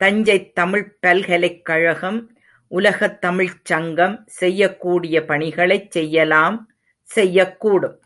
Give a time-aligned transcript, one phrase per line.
[0.00, 2.18] தஞ்சைத் தமிழ்ப் பல்கலைக்கழகம்,
[2.70, 6.58] உலகத் தமிழ்ச்சங்கம் செய்யக்கூடிய பணிகளைச் செய்யலாம்
[7.10, 7.98] செய்யக்கூடும்.